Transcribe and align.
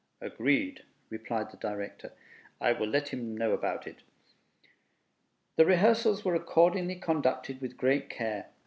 "Agreed," 0.19 0.81
replied 1.11 1.51
the 1.51 1.57
Director; 1.57 2.11
"I 2.59 2.71
will 2.71 2.87
let 2.87 3.09
him 3.09 3.37
know 3.37 3.51
about 3.51 3.85
it." 3.85 3.97
The 5.57 5.65
rehearsals 5.67 6.25
were 6.25 6.33
accordingly 6.33 6.95
conducted 6.95 7.61
with 7.61 7.77
great 7.77 8.09
care. 8.09 8.47